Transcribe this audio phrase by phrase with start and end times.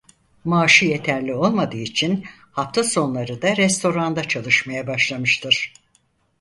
[0.45, 5.73] Maaşı yeterli olmadığı için hafta sonları da restoranda çalışmaya başlamıştır.